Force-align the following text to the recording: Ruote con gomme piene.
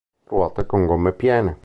Ruote 0.31 0.65
con 0.65 0.87
gomme 0.87 1.11
piene. 1.13 1.57